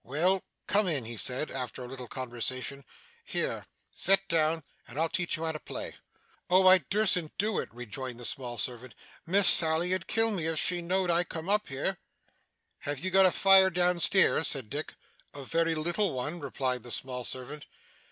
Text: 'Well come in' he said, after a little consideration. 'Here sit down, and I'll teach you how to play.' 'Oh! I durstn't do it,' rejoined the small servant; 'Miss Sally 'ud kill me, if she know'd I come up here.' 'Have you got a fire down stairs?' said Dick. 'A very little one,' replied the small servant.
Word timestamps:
'Well 0.03 0.43
come 0.65 0.87
in' 0.87 1.05
he 1.05 1.15
said, 1.15 1.51
after 1.51 1.83
a 1.83 1.87
little 1.87 2.07
consideration. 2.07 2.83
'Here 3.23 3.67
sit 3.93 4.27
down, 4.27 4.63
and 4.87 4.97
I'll 4.99 5.09
teach 5.09 5.37
you 5.37 5.45
how 5.45 5.51
to 5.51 5.59
play.' 5.59 5.95
'Oh! 6.49 6.65
I 6.65 6.79
durstn't 6.79 7.37
do 7.37 7.59
it,' 7.59 7.71
rejoined 7.71 8.19
the 8.19 8.25
small 8.25 8.57
servant; 8.57 8.95
'Miss 9.27 9.47
Sally 9.47 9.93
'ud 9.93 10.07
kill 10.07 10.31
me, 10.31 10.47
if 10.47 10.57
she 10.57 10.81
know'd 10.81 11.11
I 11.11 11.23
come 11.23 11.49
up 11.49 11.67
here.' 11.67 11.99
'Have 12.79 12.97
you 13.05 13.11
got 13.11 13.27
a 13.27 13.31
fire 13.31 13.69
down 13.69 13.99
stairs?' 13.99 14.47
said 14.47 14.71
Dick. 14.71 14.95
'A 15.35 15.45
very 15.45 15.75
little 15.75 16.13
one,' 16.13 16.39
replied 16.39 16.81
the 16.81 16.89
small 16.89 17.23
servant. 17.23 17.67